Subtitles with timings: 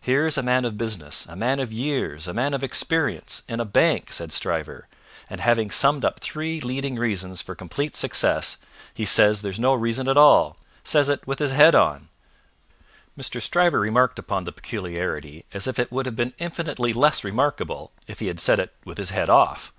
[0.00, 3.64] "Here's a man of business a man of years a man of experience in a
[3.64, 4.86] Bank," said Stryver;
[5.28, 8.58] "and having summed up three leading reasons for complete success,
[8.94, 10.56] he says there's no reason at all!
[10.84, 12.08] Says it with his head on!"
[13.18, 13.42] Mr.
[13.42, 18.20] Stryver remarked upon the peculiarity as if it would have been infinitely less remarkable if
[18.20, 19.72] he had said it with his head off.